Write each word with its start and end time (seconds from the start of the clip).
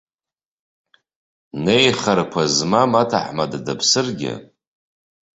Неихарқәа 1.63 2.43
змам 2.55 2.91
аҭаҳмада 3.01 3.59
дыԥсыргьы. 3.65 4.33